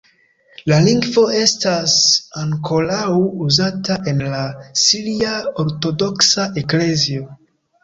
La 0.69 0.77
lingvo 0.85 1.25
estas 1.39 1.97
ankoraŭ 2.45 3.05
uzata 3.49 3.99
en 4.13 4.25
la 4.33 4.41
siria 4.87 5.37
ortodoksa 5.67 6.51
eklezio. 6.65 7.31